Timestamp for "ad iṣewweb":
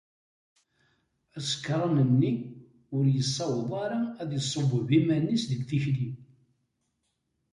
4.21-4.89